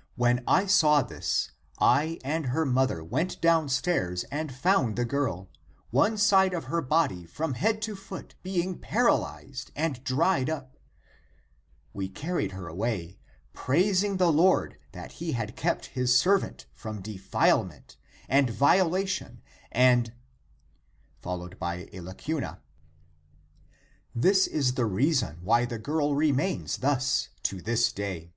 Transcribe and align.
"When 0.24 0.42
I 0.48 0.64
saw 0.64 1.02
this, 1.02 1.50
I 1.78 2.18
and 2.24 2.46
her 2.46 2.64
mother 2.64 3.04
went 3.04 3.38
down 3.42 3.68
stairs 3.68 4.24
and 4.30 4.50
found 4.50 4.96
the 4.96 5.04
girl, 5.04 5.50
one 5.90 6.16
side 6.16 6.54
of 6.54 6.64
her 6.72 6.80
body 6.80 7.26
from 7.26 7.52
head 7.52 7.82
to 7.82 7.94
foot 7.94 8.36
being 8.42 8.78
paralyzed 8.78 9.72
and 9.76 10.02
dried 10.02 10.48
up. 10.48 10.78
We 11.92 12.08
car 12.08 12.36
ried 12.36 12.52
her 12.52 12.66
away, 12.68 13.18
praising 13.52 14.16
the 14.16 14.32
Lord 14.32 14.78
that 14.92 15.12
he 15.20 15.32
had 15.32 15.56
kept 15.56 15.84
his 15.92 16.16
servant 16.18 16.64
from 16.72 17.02
defilement 17.02 17.98
and 18.30 18.48
violation 18.48 19.42
and... 19.70 20.14
This 21.22 22.06
is 24.46 24.72
the 24.72 24.86
reason 24.86 25.36
why 25.42 25.64
the 25.66 25.78
girl 25.78 26.14
< 26.14 26.16
remains 26.16 26.78
> 26.78 26.78
thus 26.78 27.28
to 27.42 27.60
this 27.60 27.92
day. 27.92 28.32